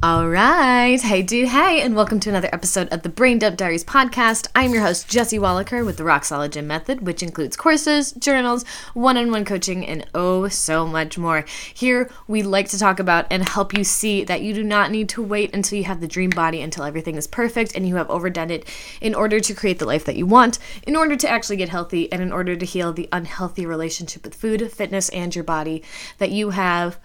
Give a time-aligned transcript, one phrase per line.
[0.00, 1.00] All right.
[1.02, 1.48] Hey, dude.
[1.48, 4.46] Hey, and welcome to another episode of the Brain Dump Diaries podcast.
[4.54, 8.64] I'm your host, Jesse Wallaker, with the Rock Solid Gym Method, which includes courses, journals,
[8.94, 11.44] one on one coaching, and oh, so much more.
[11.74, 15.08] Here, we like to talk about and help you see that you do not need
[15.08, 18.08] to wait until you have the dream body, until everything is perfect and you have
[18.08, 18.68] overdone it
[19.00, 22.10] in order to create the life that you want, in order to actually get healthy,
[22.12, 25.82] and in order to heal the unhealthy relationship with food, fitness, and your body
[26.18, 27.00] that you have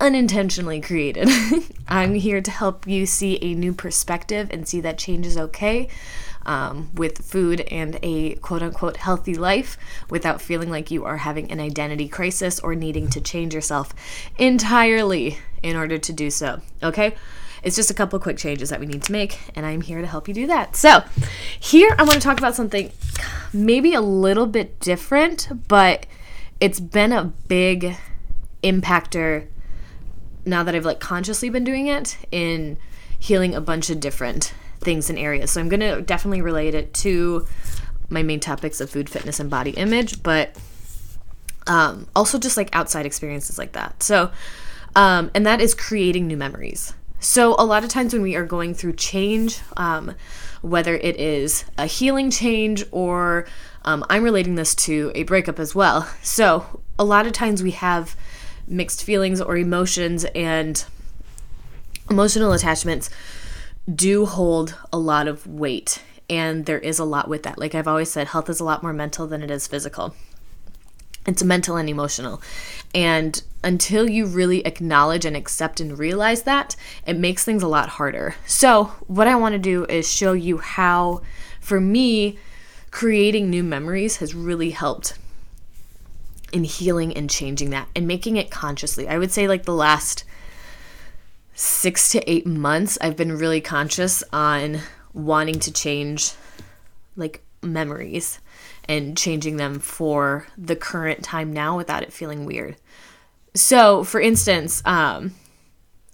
[0.00, 1.28] unintentionally created.
[1.88, 5.88] I'm here to help you see a new perspective and see that change is okay
[6.46, 9.78] um, with food and a quote unquote healthy life
[10.10, 13.94] without feeling like you are having an identity crisis or needing to change yourself
[14.38, 16.60] entirely in order to do so.
[16.82, 17.14] Okay?
[17.62, 20.06] It's just a couple quick changes that we need to make, and I'm here to
[20.06, 20.76] help you do that.
[20.76, 21.02] So,
[21.58, 22.92] here I want to talk about something
[23.54, 26.04] maybe a little bit different, but
[26.60, 27.96] it's been a big
[28.62, 29.46] impactor
[30.44, 32.76] now that I've like consciously been doing it in
[33.18, 35.50] healing a bunch of different things and areas.
[35.50, 37.46] So I'm going to definitely relate it to
[38.10, 40.56] my main topics of food, fitness, and body image, but
[41.66, 44.02] um, also just like outside experiences like that.
[44.02, 44.30] So,
[44.94, 46.92] um, and that is creating new memories.
[47.18, 50.14] So, a lot of times when we are going through change, um,
[50.60, 53.46] whether it is a healing change or
[53.86, 56.08] um, I'm relating this to a breakup as well.
[56.22, 58.14] So, a lot of times we have
[58.66, 60.84] mixed feelings or emotions and
[62.10, 63.10] emotional attachments
[63.92, 67.58] do hold a lot of weight and there is a lot with that.
[67.58, 70.14] Like i've always said health is a lot more mental than it is physical.
[71.26, 72.42] It's mental and emotional.
[72.94, 76.76] And until you really acknowledge and accept and realize that
[77.06, 78.34] it makes things a lot harder.
[78.46, 81.22] So what i want to do is show you how
[81.60, 82.38] for me
[82.90, 85.18] creating new memories has really helped
[86.54, 89.08] in healing and changing that and making it consciously.
[89.08, 90.24] I would say, like, the last
[91.52, 94.78] six to eight months, I've been really conscious on
[95.12, 96.32] wanting to change,
[97.16, 98.40] like, memories
[98.88, 102.76] and changing them for the current time now without it feeling weird.
[103.54, 105.34] So, for instance, um,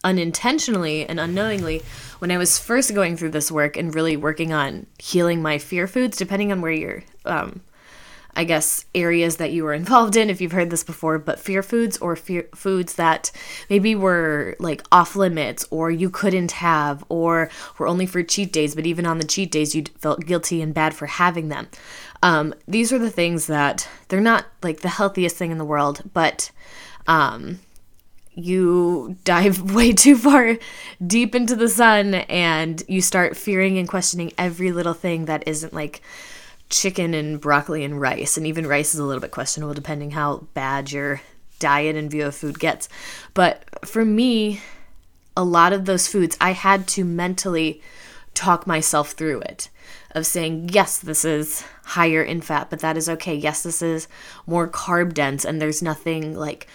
[0.02, 1.82] unintentionally and unknowingly,
[2.20, 5.86] when I was first going through this work and really working on healing my fear
[5.86, 7.60] foods, depending on where you're um,
[8.34, 11.62] I guess, areas that you were involved in, if you've heard this before, but fear
[11.62, 13.30] foods or fear foods that
[13.68, 18.74] maybe were like off limits or you couldn't have or were only for cheat days,
[18.74, 21.68] but even on the cheat days, you felt guilty and bad for having them.
[22.22, 26.02] Um, these are the things that they're not like the healthiest thing in the world,
[26.12, 26.50] but
[27.06, 27.60] um,
[28.34, 30.58] you dive way too far
[31.04, 35.72] deep into the sun and you start fearing and questioning every little thing that isn't
[35.72, 36.02] like
[36.70, 38.36] chicken and broccoli and rice.
[38.36, 41.20] And even rice is a little bit questionable depending how bad your
[41.58, 42.88] diet and view of food gets.
[43.34, 44.60] But for me,
[45.36, 47.82] a lot of those foods, I had to mentally
[48.34, 49.68] talk myself through it
[50.12, 53.34] of saying, yes, this is higher in fat, but that is okay.
[53.34, 54.08] Yes, this is
[54.46, 56.66] more carb dense, and there's nothing like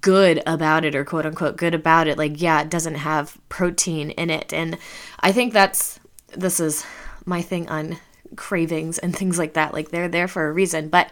[0.00, 2.18] good about it or quote unquote good about it.
[2.18, 4.52] Like, yeah, it doesn't have protein in it.
[4.52, 4.78] And
[5.20, 6.84] I think that's this is
[7.24, 7.98] my thing on
[8.36, 9.72] cravings and things like that.
[9.72, 10.88] Like they're there for a reason.
[10.88, 11.10] But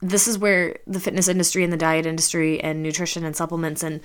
[0.00, 4.00] this is where the fitness industry and the diet industry and nutrition and supplements and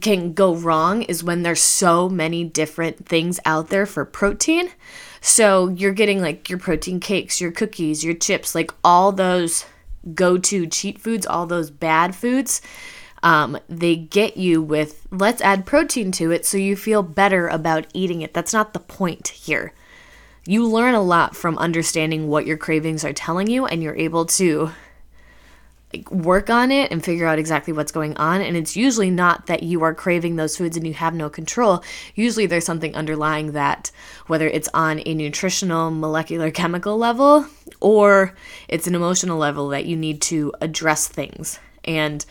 [0.00, 4.70] can go wrong is when there's so many different things out there for protein.
[5.20, 9.64] So you're getting like your protein cakes, your cookies, your chips, like all those
[10.14, 12.60] go to cheat foods, all those bad foods.
[13.22, 17.86] Um, they get you with let's add protein to it so you feel better about
[17.92, 18.32] eating it.
[18.32, 19.72] That's not the point here
[20.48, 24.24] you learn a lot from understanding what your cravings are telling you and you're able
[24.24, 24.70] to
[25.92, 28.40] like, work on it and figure out exactly what's going on.
[28.40, 31.84] And it's usually not that you are craving those foods and you have no control.
[32.14, 33.90] Usually there's something underlying that
[34.26, 37.46] whether it's on a nutritional molecular chemical level
[37.80, 38.34] or
[38.68, 41.60] it's an emotional level that you need to address things.
[41.84, 42.24] And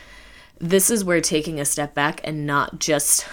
[0.59, 3.27] this is where taking a step back and not just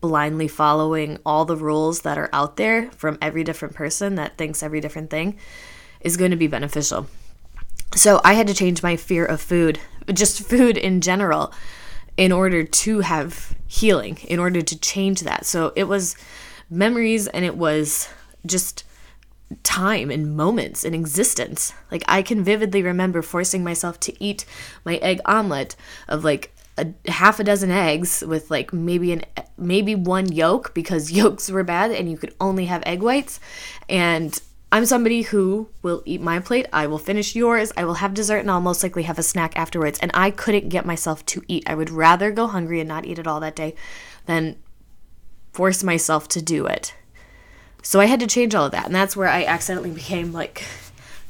[0.00, 4.62] blindly following all the rules that are out there from every different person that thinks
[4.62, 5.38] every different thing
[6.00, 7.06] is going to be beneficial.
[7.96, 9.80] So I had to change my fear of food,
[10.12, 11.52] just food in general,
[12.16, 15.46] in order to have healing, in order to change that.
[15.46, 16.16] So it was
[16.70, 18.08] memories and it was
[18.44, 18.84] just
[19.62, 21.72] time and moments in existence.
[21.90, 24.44] Like I can vividly remember forcing myself to eat
[24.84, 25.74] my egg omelet
[26.06, 29.22] of like a half a dozen eggs with like maybe an
[29.56, 33.40] maybe one yolk because yolks were bad and you could only have egg whites
[33.88, 34.40] and
[34.70, 38.40] I'm somebody who will eat my plate, I will finish yours, I will have dessert,
[38.40, 39.98] and I'll most likely have a snack afterwards.
[40.00, 41.64] And I couldn't get myself to eat.
[41.66, 43.74] I would rather go hungry and not eat at all that day
[44.26, 44.56] than
[45.54, 46.94] force myself to do it.
[47.82, 48.84] So I had to change all of that.
[48.84, 50.64] And that's where I accidentally became like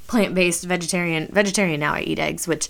[0.09, 1.29] plant based vegetarian.
[1.31, 2.69] Vegetarian now, I eat eggs, which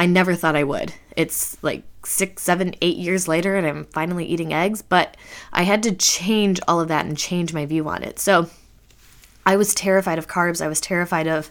[0.00, 0.94] I never thought I would.
[1.14, 4.80] It's like six, seven, eight years later, and I'm finally eating eggs.
[4.80, 5.14] But
[5.52, 8.18] I had to change all of that and change my view on it.
[8.18, 8.48] So
[9.44, 10.64] I was terrified of carbs.
[10.64, 11.50] I was terrified of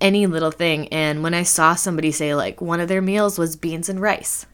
[0.00, 0.86] any little thing.
[0.90, 4.46] And when I saw somebody say, like, one of their meals was beans and rice,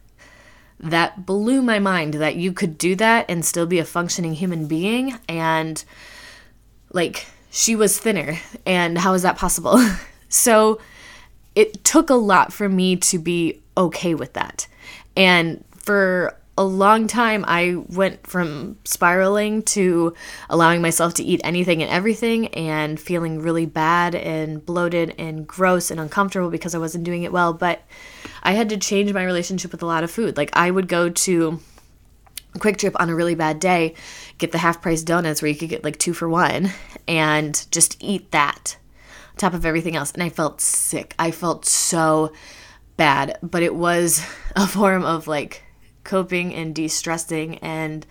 [0.79, 4.65] that blew my mind that you could do that and still be a functioning human
[4.65, 5.19] being.
[5.29, 5.85] And,
[6.91, 8.39] like, she was thinner.
[8.65, 9.79] And how is that possible?
[10.27, 10.79] so
[11.55, 14.67] it took a lot for me to be okay with that.
[15.15, 20.13] And for a long time I went from spiraling to
[20.49, 25.89] allowing myself to eat anything and everything and feeling really bad and bloated and gross
[25.89, 27.53] and uncomfortable because I wasn't doing it well.
[27.53, 27.81] But
[28.43, 30.37] I had to change my relationship with a lot of food.
[30.37, 31.59] Like I would go to
[32.55, 33.95] QuikTrip on a really bad day,
[34.37, 36.69] get the half price donuts where you could get like two for one,
[37.07, 38.75] and just eat that
[39.41, 40.11] top of everything else.
[40.11, 41.13] And I felt sick.
[41.19, 42.31] I felt so
[42.95, 45.63] bad, but it was a form of like
[46.03, 48.05] coping and de stressing and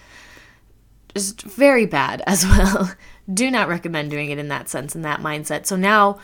[1.14, 2.92] just very bad as well.
[3.32, 5.66] Do not recommend doing it in that sense, in that mindset.
[5.66, 6.18] So now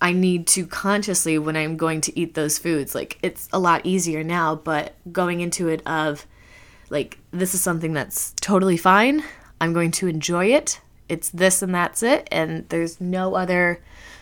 [0.00, 3.80] I need to consciously, when I'm going to eat those foods, like it's a lot
[3.84, 6.26] easier now, but going into it of
[6.90, 9.24] like, this is something that's totally fine.
[9.60, 10.80] I'm going to enjoy it.
[11.14, 12.26] It's this and that's it.
[12.32, 13.80] And there's no other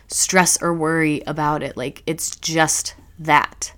[0.08, 1.74] stress or worry about it.
[1.74, 3.72] Like, it's just that.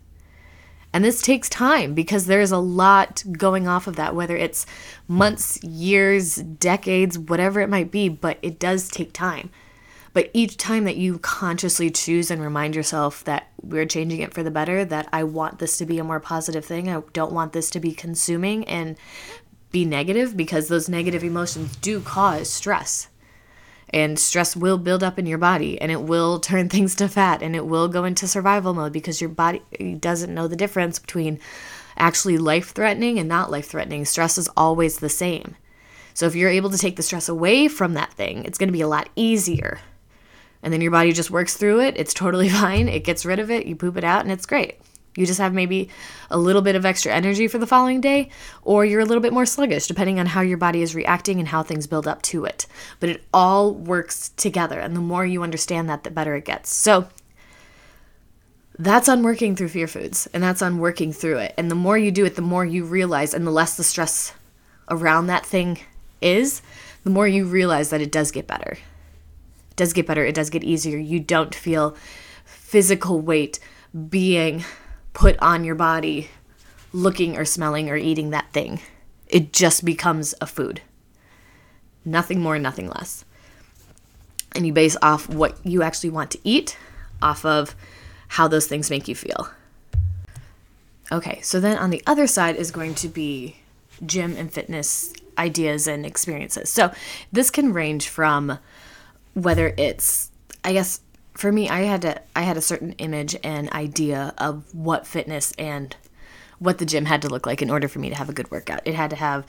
[0.93, 4.66] And this takes time because there's a lot going off of that, whether it's
[5.08, 9.50] months, years, decades, whatever it might be, but it does take time.
[10.12, 14.44] But each time that you consciously choose and remind yourself that we're changing it for
[14.44, 17.52] the better, that I want this to be a more positive thing, I don't want
[17.52, 18.96] this to be consuming and
[19.75, 23.09] be negative because those negative emotions do cause stress
[23.91, 27.43] and stress will build up in your body and it will turn things to fat
[27.43, 29.61] and it will go into survival mode because your body
[29.99, 31.41] doesn't know the difference between
[31.99, 34.05] actually life threatening and not life threatening.
[34.05, 35.56] Stress is always the same.
[36.15, 38.73] So if you're able to take the stress away from that thing, it's going to
[38.73, 39.81] be a lot easier.
[40.62, 41.97] And then your body just works through it.
[41.97, 42.88] It's totally fine.
[42.88, 43.67] It gets rid of it.
[43.67, 44.79] You poop it out and it's great.
[45.16, 45.88] You just have maybe
[46.31, 48.31] a little bit of extra energy for the following day,
[48.62, 51.49] or you're a little bit more sluggish, depending on how your body is reacting and
[51.49, 52.66] how things build up to it.
[52.99, 56.70] But it all works together, and the more you understand that, the better it gets.
[56.70, 57.08] So,
[58.76, 61.55] that's on working through fear foods, and that's on working through it.
[61.56, 64.32] And the more you do it, the more you realize, and the less the stress
[64.90, 65.78] around that thing
[66.20, 66.61] is,
[67.05, 68.72] the more you realize that it does get better.
[69.70, 70.99] It does get better, it does get easier.
[70.99, 71.96] You don't feel
[72.44, 73.61] physical weight
[74.08, 74.64] being
[75.14, 76.28] put on your body
[76.93, 78.81] looking or smelling or eating that thing.
[79.28, 80.82] It just becomes a food.
[82.05, 83.25] Nothing more, nothing less.
[84.55, 86.76] And you base off what you actually want to eat
[87.22, 87.75] off of
[88.28, 89.49] how those things make you feel.
[91.11, 93.56] Okay, so then on the other side is going to be
[94.05, 96.70] gym and fitness ideas and experiences.
[96.70, 96.93] So
[97.32, 98.58] this can range from
[99.34, 100.31] whether it's,
[100.62, 101.00] I guess,
[101.35, 105.53] for me, I had to I had a certain image and idea of what fitness
[105.59, 105.95] and
[106.59, 108.51] what the gym had to look like in order for me to have a good
[108.51, 108.81] workout.
[108.85, 109.45] It had to have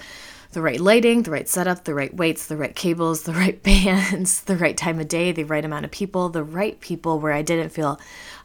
[0.51, 4.41] the right lighting, the right setup, the right weights, the right cables, the right bands,
[4.41, 7.41] the right time of day, the right amount of people, the right people where I
[7.41, 7.99] didn't feel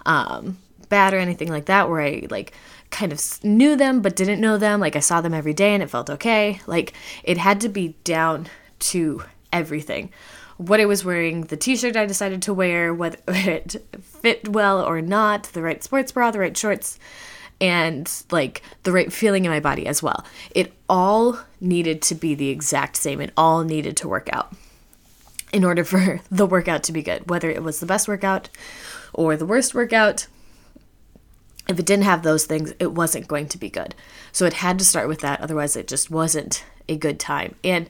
[0.05, 2.53] um, bad or anything like that, where I like
[2.91, 4.81] kind of knew them but didn't know them.
[4.81, 6.61] Like I saw them every day and it felt okay.
[6.67, 6.93] Like
[7.25, 8.49] it had to be down
[8.81, 10.11] to everything
[10.61, 14.83] what I was wearing, the t shirt I decided to wear, whether it fit well
[14.83, 16.99] or not, the right sports bra, the right shorts,
[17.63, 20.25] and like the right feeling in my body as well.
[20.55, 23.23] It all needed to be the exact same.
[23.23, 24.53] It all needed to work out
[25.51, 28.51] in order for the workout to be good, whether it was the best workout
[29.15, 30.27] or the worst workout.
[31.69, 33.95] If it didn't have those things, it wasn't going to be good.
[34.31, 37.55] So it had to start with that, otherwise, it just wasn't a good time.
[37.65, 37.89] And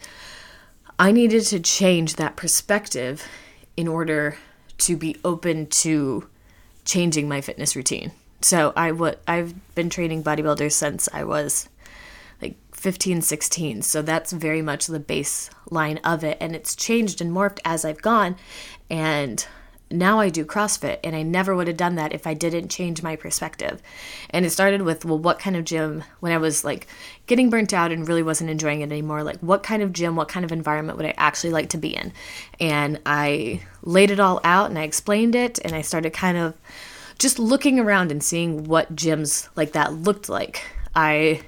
[1.01, 3.27] I needed to change that perspective
[3.75, 4.37] in order
[4.77, 6.29] to be open to
[6.85, 8.13] changing my fitness routine.
[8.43, 11.71] So I've been training bodybuilders since I was
[12.43, 13.81] like 15, 16.
[13.81, 18.03] So that's very much the baseline of it and it's changed and morphed as I've
[18.03, 18.37] gone
[18.91, 19.47] and
[19.91, 23.03] now I do CrossFit, and I never would have done that if I didn't change
[23.03, 23.83] my perspective.
[24.31, 26.87] And it started with, well, what kind of gym, when I was like
[27.27, 30.29] getting burnt out and really wasn't enjoying it anymore, like what kind of gym, what
[30.29, 32.13] kind of environment would I actually like to be in?
[32.61, 36.55] And I laid it all out and I explained it, and I started kind of
[37.19, 40.63] just looking around and seeing what gyms like that looked like.
[40.95, 41.43] I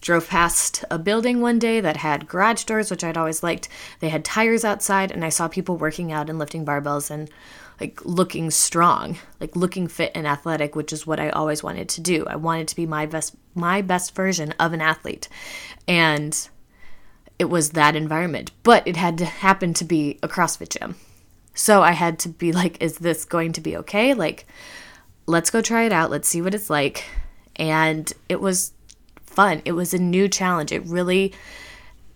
[0.00, 3.68] drove past a building one day that had garage doors, which I'd always liked.
[4.00, 7.30] They had tires outside, and I saw people working out and lifting barbells and
[7.80, 12.00] like looking strong, like looking fit and athletic, which is what I always wanted to
[12.00, 12.26] do.
[12.26, 15.28] I wanted to be my best my best version of an athlete.
[15.86, 16.48] And
[17.38, 20.96] it was that environment, but it had to happen to be a CrossFit gym.
[21.54, 24.14] So I had to be like is this going to be okay?
[24.14, 24.46] Like
[25.26, 26.10] let's go try it out.
[26.10, 27.04] Let's see what it's like.
[27.56, 28.72] And it was
[29.24, 29.60] fun.
[29.64, 30.72] It was a new challenge.
[30.72, 31.34] It really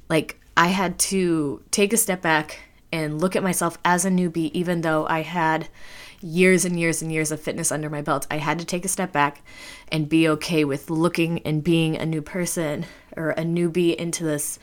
[0.09, 2.61] like I had to take a step back
[2.93, 5.69] and look at myself as a newbie, even though I had
[6.21, 8.27] years and years and years of fitness under my belt.
[8.31, 9.43] I had to take a step back
[9.91, 14.59] and be okay with looking and being a new person or a newbie into this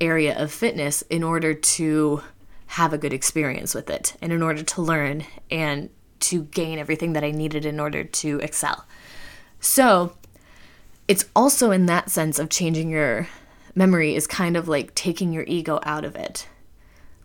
[0.00, 2.22] area of fitness in order to
[2.66, 7.12] have a good experience with it and in order to learn and to gain everything
[7.12, 8.86] that I needed in order to excel.
[9.60, 10.16] So,
[11.08, 13.28] it's also in that sense of changing your
[13.74, 16.48] memory is kind of like taking your ego out of it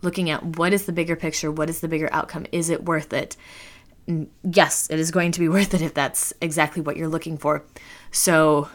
[0.02, 3.12] looking at what is the bigger picture, what is the bigger outcome, is it worth
[3.12, 3.36] it?
[4.42, 7.64] Yes, it is going to be worth it if that's exactly what you're looking for.
[8.10, 8.68] So,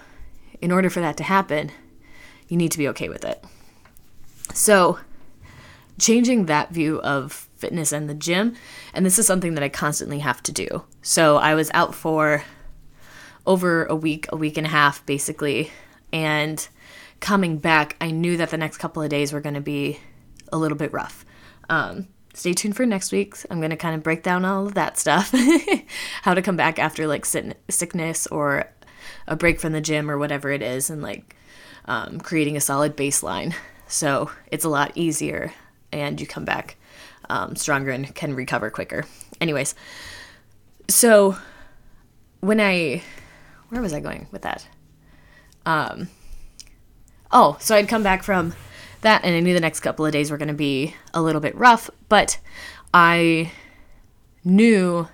[0.61, 1.71] in order for that to happen,
[2.47, 3.43] you need to be okay with it.
[4.53, 4.99] So,
[5.99, 8.55] changing that view of fitness and the gym,
[8.93, 10.83] and this is something that I constantly have to do.
[11.01, 12.43] So, I was out for
[13.45, 15.71] over a week, a week and a half basically,
[16.11, 16.67] and
[17.19, 19.99] coming back, I knew that the next couple of days were going to be
[20.51, 21.25] a little bit rough.
[21.69, 23.35] Um, stay tuned for next week.
[23.49, 25.33] I'm going to kind of break down all of that stuff.
[26.21, 28.69] How to come back after like sickness or
[29.27, 31.35] a break from the gym or whatever it is, and like
[31.85, 33.53] um, creating a solid baseline.
[33.87, 35.53] So it's a lot easier
[35.91, 36.77] and you come back
[37.29, 39.05] um, stronger and can recover quicker.
[39.39, 39.75] Anyways,
[40.89, 41.37] so
[42.41, 43.03] when I,
[43.69, 44.67] where was I going with that?
[45.65, 46.09] Um,
[47.31, 48.53] oh, so I'd come back from
[49.07, 51.39] that, and I knew the next couple of days were going to be a little
[51.39, 52.39] bit rough, but
[52.93, 53.51] I
[54.43, 55.07] knew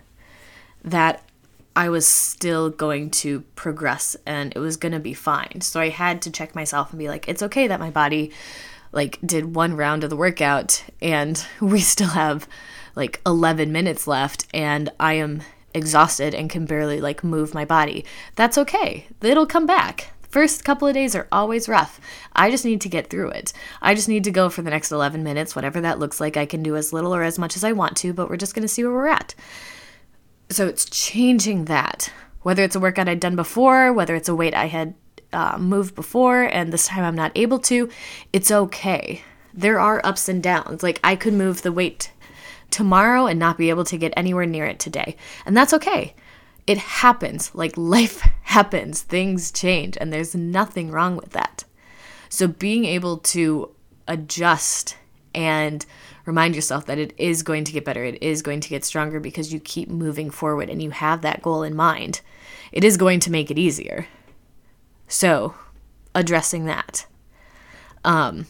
[0.83, 1.23] that
[1.75, 5.61] I was still going to progress and it was going to be fine.
[5.61, 8.31] So I had to check myself and be like, it's okay that my body
[8.91, 12.47] like did one round of the workout and we still have
[12.95, 15.41] like 11 minutes left and I am
[15.73, 18.05] exhausted and can barely like move my body.
[18.35, 19.07] That's okay.
[19.21, 20.11] It'll come back.
[20.33, 22.01] First couple of days are always rough.
[22.35, 23.53] I just need to get through it.
[23.83, 26.37] I just need to go for the next 11 minutes, whatever that looks like.
[26.37, 28.55] I can do as little or as much as I want to, but we're just
[28.55, 29.35] going to see where we're at.
[30.49, 32.11] So it's changing that.
[32.41, 34.95] Whether it's a workout I'd done before, whether it's a weight I had
[35.31, 37.87] uh, moved before and this time I'm not able to,
[38.33, 39.21] it's okay.
[39.53, 40.81] There are ups and downs.
[40.81, 42.11] Like I could move the weight
[42.71, 45.15] tomorrow and not be able to get anywhere near it today.
[45.45, 46.15] And that's okay
[46.67, 47.53] it happens.
[47.53, 51.63] Like life happens, things change, and there's nothing wrong with that.
[52.29, 53.69] So being able to
[54.07, 54.97] adjust
[55.35, 55.85] and
[56.25, 59.19] remind yourself that it is going to get better, it is going to get stronger
[59.19, 62.21] because you keep moving forward and you have that goal in mind,
[62.71, 64.07] it is going to make it easier.
[65.07, 65.53] So,
[66.15, 67.05] addressing that.
[68.03, 68.47] Um,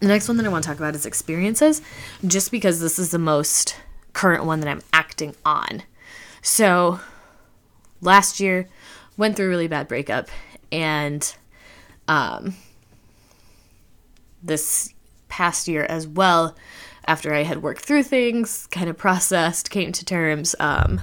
[0.00, 1.82] the next one that I want to talk about is experiences,
[2.26, 3.76] just because this is the most
[4.12, 5.82] current one that I'm acting on.
[6.42, 7.00] So
[8.00, 8.68] last year
[9.16, 10.28] went through a really bad breakup
[10.70, 11.34] and
[12.06, 12.54] um,
[14.42, 14.92] this
[15.28, 16.56] past year as well
[17.06, 21.00] after I had worked through things, kind of processed, came to terms, um,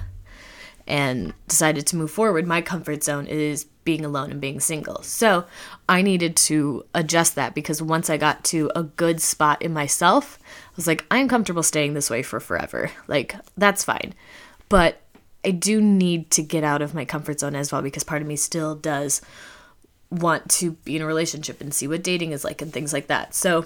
[0.86, 5.02] and decided to move forward, my comfort zone is being alone and being single.
[5.02, 5.46] So
[5.88, 10.38] I needed to adjust that because once I got to a good spot in myself,
[10.42, 12.90] I was like, I'm comfortable staying this way for forever.
[13.08, 14.14] Like, that's fine.
[14.68, 15.00] But
[15.46, 18.26] I do need to get out of my comfort zone as well because part of
[18.26, 19.22] me still does
[20.10, 23.06] want to be in a relationship and see what dating is like and things like
[23.06, 23.32] that.
[23.32, 23.64] So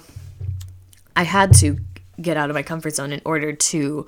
[1.15, 1.79] I had to
[2.21, 4.05] get out of my comfort zone in order to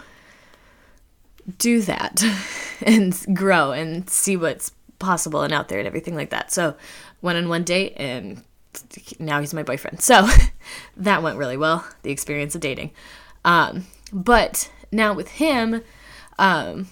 [1.57, 2.23] do that
[2.85, 6.51] and grow and see what's possible and out there and everything like that.
[6.51, 6.75] So
[7.23, 8.43] went on one date and
[9.17, 10.01] now he's my boyfriend.
[10.01, 10.27] So
[10.97, 12.91] that went really well, the experience of dating.
[13.43, 15.81] Um, but now with him,
[16.37, 16.87] um,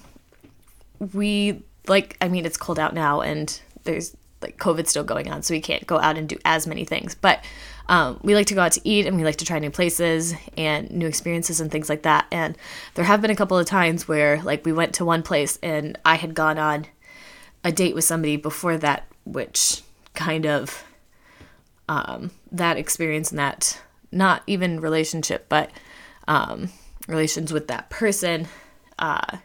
[1.14, 5.44] we like I mean it's cold out now and there's like COVID still going on,
[5.44, 7.16] so we can't go out and do as many things.
[7.16, 7.44] But
[7.88, 10.34] um, we like to go out to eat and we like to try new places
[10.58, 12.26] and new experiences and things like that.
[12.32, 12.58] And
[12.96, 15.98] there have been a couple of times where like we went to one place and
[16.06, 16.88] I had gone on
[17.64, 20.84] a date with somebody before that, which kind of
[21.88, 23.80] um, that experience and that
[24.12, 25.70] not even relationship, but
[26.28, 26.70] um,
[27.08, 28.48] relations with that person
[28.98, 29.38] uh,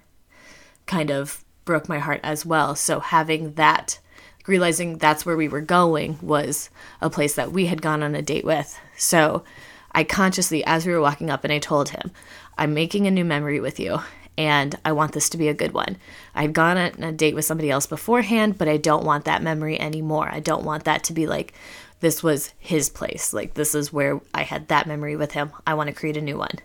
[0.86, 2.74] kind of broke my heart as well.
[2.74, 3.98] So having that
[4.46, 6.70] realizing that's where we were going was
[7.02, 8.78] a place that we had gone on a date with.
[8.96, 9.44] So
[9.92, 12.12] I consciously, as we were walking up, and I told him,
[12.56, 13.98] I'm making a new memory with you
[14.38, 15.96] and I want this to be a good one.
[16.34, 19.80] I've gone on a date with somebody else beforehand, but I don't want that memory
[19.80, 20.28] anymore.
[20.30, 21.54] I don't want that to be like,
[22.00, 23.32] this was his place.
[23.32, 25.52] Like, this is where I had that memory with him.
[25.66, 26.58] I want to create a new one.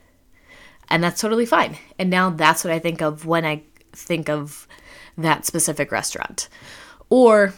[0.90, 1.78] And that's totally fine.
[1.98, 4.68] And now that's what I think of when I think of
[5.18, 6.50] that specific restaurant.
[7.10, 7.54] Or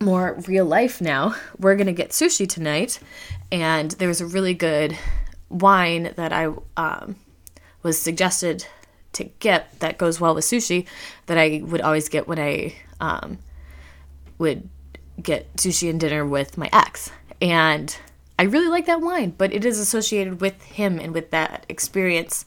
[0.00, 2.98] more real life now, we're going to get sushi tonight.
[3.50, 4.96] And there's a really good
[5.48, 7.16] wine that I um,
[7.82, 8.66] was suggested
[9.12, 10.86] to get that goes well with sushi
[11.26, 13.38] that I would always get when I um,
[14.38, 14.68] would
[15.22, 17.10] get sushi and dinner with my ex.
[17.40, 17.96] And
[18.38, 22.44] I really like that wine, but it is associated with him and with that experience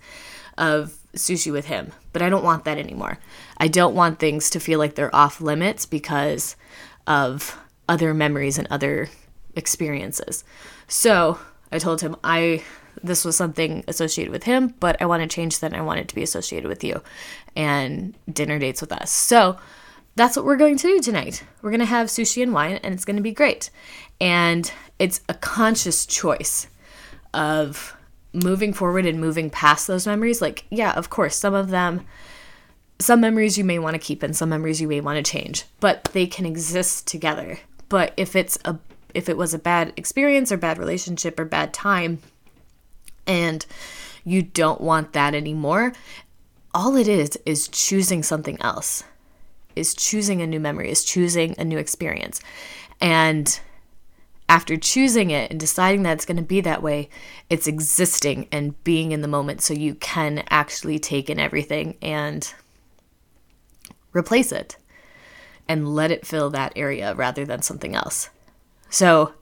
[0.58, 1.92] of sushi with him.
[2.14, 3.20] But I don't want that anymore.
[3.58, 6.56] I don't want things to feel like they're off limits because
[7.06, 7.58] of
[7.90, 9.10] other memories and other
[9.56, 10.44] experiences.
[10.88, 11.40] So
[11.72, 12.64] I told him I
[13.04, 15.74] this was something associated with him, but I want to change that.
[15.74, 17.02] I want it to be associated with you
[17.56, 19.12] and dinner dates with us.
[19.12, 19.58] So
[20.16, 21.44] that's what we're going to do tonight.
[21.62, 23.70] We're going to have sushi and wine, and it's going to be great.
[24.20, 26.68] And it's a conscious choice
[27.34, 27.96] of
[28.44, 30.42] moving forward and moving past those memories.
[30.42, 32.06] Like, yeah, of course, some of them,
[33.00, 35.66] some memories you may want to keep and some memories you may want to change,
[35.80, 37.60] but they can exist together.
[37.90, 38.80] But if it's a
[39.14, 42.20] if it was a bad experience or bad relationship or bad time,
[43.26, 43.66] and
[44.24, 45.94] you don't want that anymore,
[46.74, 49.04] all it is is choosing something else,
[49.76, 52.42] is choosing a new memory, is choosing a new experience.
[53.00, 53.60] And
[54.50, 57.10] after choosing it and deciding that it's going to be that way,
[57.50, 62.54] it's existing and being in the moment so you can actually take in everything and
[64.14, 64.78] replace it
[65.68, 68.30] and let it fill that area rather than something else.
[68.90, 69.34] So,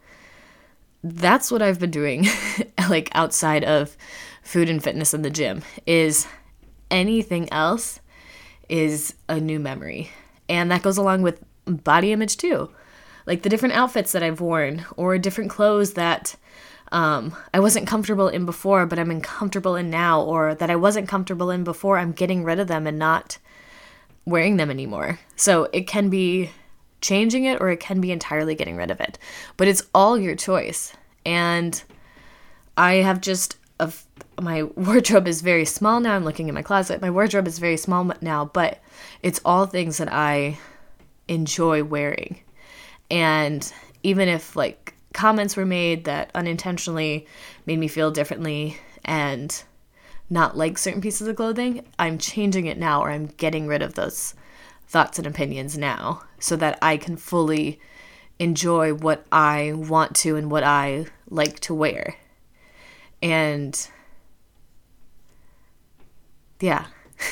[1.04, 2.26] that's what I've been doing,
[2.90, 3.96] like outside of
[4.42, 6.28] food and fitness in the gym, is
[6.90, 8.00] anything else
[8.70, 10.10] is a new memory.
[10.50, 12.72] And that goes along with body image too.
[13.26, 16.36] Like the different outfits that I've worn, or different clothes that
[16.92, 21.08] um, I wasn't comfortable in before, but I'm uncomfortable in now, or that I wasn't
[21.08, 23.38] comfortable in before, I'm getting rid of them and not
[24.26, 25.20] wearing them anymore.
[25.36, 26.52] So it can be
[27.02, 29.18] changing it or it can be entirely getting rid of it.
[29.58, 30.94] But it's all your choice.
[31.26, 31.82] And
[32.78, 33.92] I have just a
[34.42, 36.16] my wardrobe is very small now.
[36.16, 37.02] I'm looking in my closet.
[37.02, 38.80] My wardrobe is very small now, but
[39.22, 40.58] it's all things that I
[41.28, 42.40] enjoy wearing.
[43.16, 43.72] And
[44.04, 47.26] even if like comments were made that unintentionally
[47.66, 48.76] made me feel differently
[49.06, 49.64] and
[50.30, 53.94] not like certain pieces of clothing, I'm changing it now or I'm getting rid of
[53.94, 54.36] those
[54.90, 57.80] thoughts and opinions now so that I can fully
[58.38, 62.18] enjoy what I want to and what I like to wear.
[63.24, 63.88] And
[66.60, 66.88] yeah,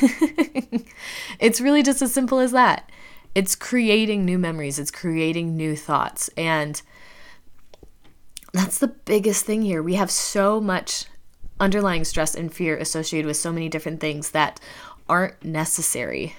[1.42, 2.90] it's really just as simple as that.
[3.36, 6.30] It's creating new memories, it's creating new thoughts.
[6.38, 6.82] And
[8.54, 9.82] that's the biggest thing here.
[9.82, 11.06] We have so much
[11.60, 14.60] underlying stress and fear associated with so many different things that
[15.10, 16.36] aren't necessary.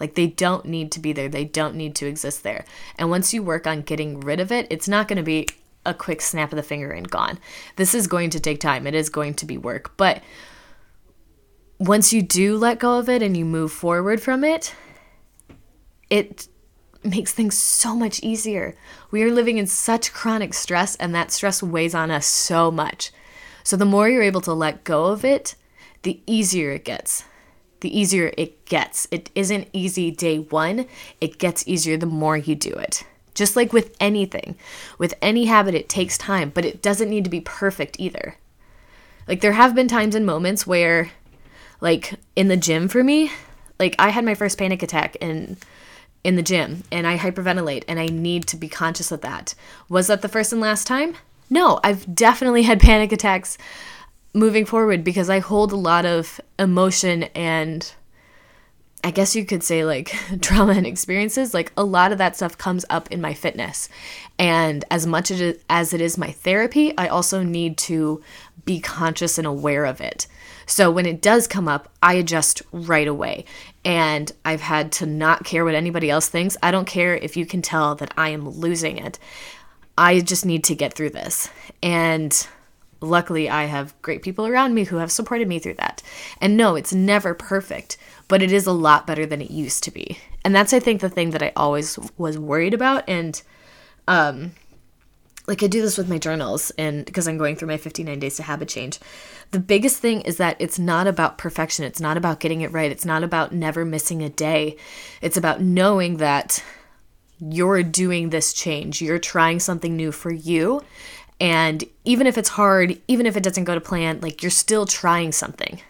[0.00, 1.28] Like they don't need to be there.
[1.28, 2.64] They don't need to exist there.
[2.98, 5.46] And once you work on getting rid of it, it's not going to be
[5.86, 7.38] a quick snap of the finger and gone.
[7.76, 8.86] This is going to take time.
[8.86, 9.96] It is going to be work.
[9.96, 10.22] But
[11.78, 14.74] once you do let go of it and you move forward from it,
[16.10, 16.48] it
[17.02, 18.74] makes things so much easier.
[19.10, 23.12] We are living in such chronic stress, and that stress weighs on us so much.
[23.62, 25.54] So, the more you're able to let go of it,
[26.02, 27.24] the easier it gets
[27.84, 29.06] the easier it gets.
[29.10, 30.86] It isn't easy day one,
[31.20, 33.04] it gets easier the more you do it.
[33.34, 34.56] Just like with anything,
[34.96, 38.36] with any habit, it takes time, but it doesn't need to be perfect either.
[39.28, 41.10] Like, there have been times and moments where,
[41.82, 43.30] like, in the gym for me,
[43.78, 45.58] like, I had my first panic attack in
[46.24, 49.54] in the gym and I hyperventilate and I need to be conscious of that.
[49.88, 51.16] Was that the first and last time?
[51.50, 53.58] No, I've definitely had panic attacks
[54.32, 57.92] moving forward because I hold a lot of emotion and
[59.04, 61.52] I guess you could say like trauma and experiences.
[61.52, 63.90] Like a lot of that stuff comes up in my fitness.
[64.38, 68.22] And as much as it is my therapy, I also need to
[68.64, 70.26] be conscious and aware of it.
[70.66, 73.44] So when it does come up, I adjust right away.
[73.84, 76.56] And I've had to not care what anybody else thinks.
[76.62, 79.18] I don't care if you can tell that I am losing it.
[79.98, 81.50] I just need to get through this.
[81.82, 82.46] And
[83.02, 85.93] luckily I have great people around me who have supported me through that.
[86.40, 87.96] And no, it's never perfect,
[88.28, 90.18] but it is a lot better than it used to be.
[90.44, 93.08] And that's, I think, the thing that I always was worried about.
[93.08, 93.40] And,
[94.06, 94.52] um,
[95.46, 98.36] like I do this with my journals and because I'm going through my 59 days
[98.36, 98.98] to habit change.
[99.50, 101.84] The biggest thing is that it's not about perfection.
[101.84, 102.90] It's not about getting it right.
[102.90, 104.76] It's not about never missing a day.
[105.20, 106.64] It's about knowing that
[107.38, 109.02] you're doing this change.
[109.02, 110.82] You're trying something new for you.
[111.40, 114.86] And even if it's hard, even if it doesn't go to plan, like you're still
[114.86, 115.80] trying something.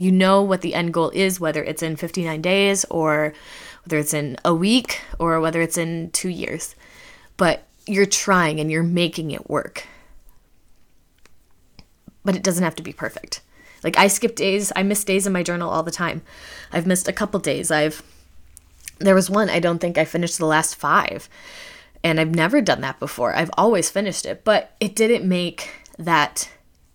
[0.00, 3.34] You know what the end goal is, whether it's in 59 days or
[3.84, 6.74] whether it's in a week or whether it's in two years.
[7.36, 9.86] But you're trying and you're making it work.
[12.24, 13.42] But it doesn't have to be perfect.
[13.84, 16.22] Like I skip days, I miss days in my journal all the time.
[16.72, 17.70] I've missed a couple days.
[17.70, 18.02] I've
[19.00, 21.28] there was one I don't think I finished the last 5.
[22.02, 23.34] And I've never done that before.
[23.34, 26.48] I've always finished it, but it didn't make that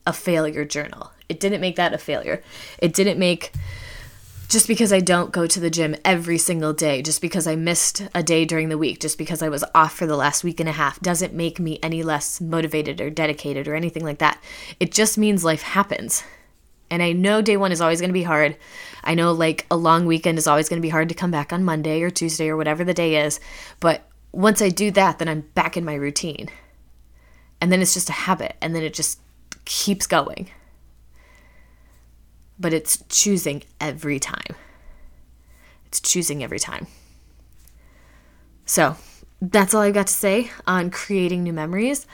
[0.08, 1.12] a failure journal.
[1.30, 2.44] It didn't make that a failure.
[2.80, 3.52] It didn't make
[4.48, 8.08] just because I don't go to the gym every single day, just because I missed
[8.14, 10.70] a day during the week, just because I was off for the last week and
[10.70, 14.42] a half, doesn't make me any less motivated or dedicated or anything like that.
[14.80, 16.24] It just means life happens.
[16.92, 18.56] And I know day one is always going to be hard.
[19.04, 21.52] I know like a long weekend is always going to be hard to come back
[21.52, 23.40] on Monday or Tuesday or whatever the day is.
[23.80, 26.50] But once I do that, then I'm back in my routine.
[27.60, 28.56] And then it's just a habit.
[28.62, 29.20] And then it just
[29.66, 30.52] keeps going
[32.60, 34.56] but it's choosing every time.
[35.88, 36.88] It's choosing every time.
[38.65, 38.98] So
[39.41, 42.08] that's all I've got to say on creating new memories.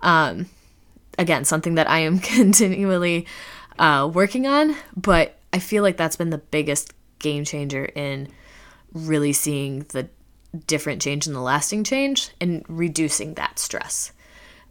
[0.00, 0.46] Um,
[1.18, 3.26] again, something that I am continually
[3.78, 8.28] uh, working on, but I feel like that's been the biggest game changer in
[8.92, 10.08] really seeing the
[10.66, 14.12] different change and the lasting change and reducing that stress.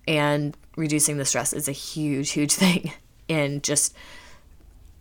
[0.07, 2.91] And reducing the stress is a huge, huge thing
[3.27, 3.95] in just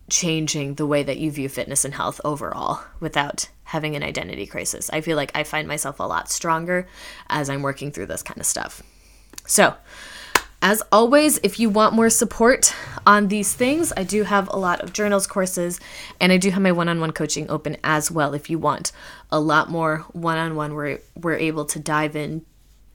[0.08, 4.88] changing the way that you view fitness and health overall without having an identity crisis.
[4.90, 6.86] I feel like I find myself a lot stronger
[7.28, 8.82] as I'm working through this kind of stuff.
[9.46, 9.74] So,
[10.62, 12.74] as always, if you want more support
[13.06, 15.80] on these things, I do have a lot of journals courses
[16.20, 18.90] and I do have my one-on-one coaching open as well if you want
[19.30, 22.44] a lot more one-on-one where we're able to dive in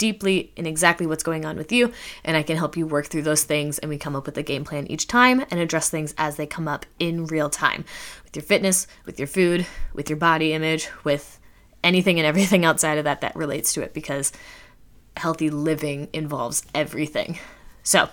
[0.02, 1.94] deeply in exactly what's going on with you,
[2.26, 3.78] and I can help you work through those things.
[3.78, 6.48] And we come up with a game plan each time and address things as they
[6.48, 7.86] come up in real time
[8.24, 11.40] with your fitness, with your food, with your body image, with
[11.84, 14.32] anything and everything outside of that that relates to it because
[15.18, 17.38] healthy living involves everything.
[17.84, 18.10] So,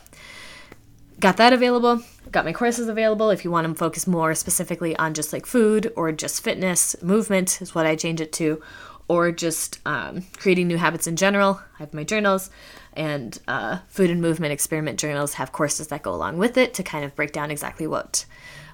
[1.20, 2.02] got that available.
[2.30, 5.90] Got my courses available if you want to focus more specifically on just like food
[5.96, 8.60] or just fitness, movement is what I change it to,
[9.08, 11.60] or just um, creating new habits in general.
[11.78, 12.50] I have my journals
[12.92, 16.82] and uh, food and movement experiment journals have courses that go along with it to
[16.82, 18.26] kind of break down exactly what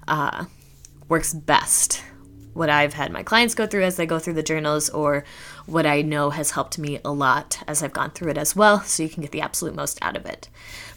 [0.08, 0.46] uh,
[1.08, 2.02] works best.
[2.54, 5.24] What I've had my clients go through as they go through the journals, or
[5.66, 8.80] what I know has helped me a lot as I've gone through it as well,
[8.82, 10.48] so you can get the absolute most out of it.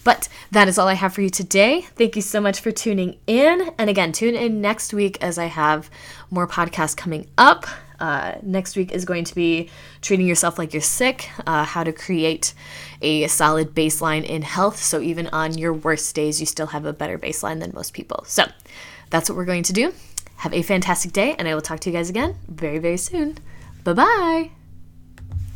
[0.03, 1.81] But that is all I have for you today.
[1.81, 3.71] Thank you so much for tuning in.
[3.79, 5.89] And again, tune in next week as I have
[6.29, 7.65] more podcasts coming up.
[7.99, 9.69] Uh, next week is going to be
[10.01, 12.53] treating yourself like you're sick, uh, how to create
[13.01, 14.81] a solid baseline in health.
[14.81, 18.23] So even on your worst days, you still have a better baseline than most people.
[18.27, 18.45] So
[19.09, 19.93] that's what we're going to do.
[20.37, 23.37] Have a fantastic day, and I will talk to you guys again very, very soon.
[23.83, 24.66] Bye bye.